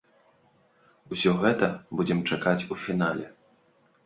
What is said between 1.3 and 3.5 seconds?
гэта будзем чакаць у фінале.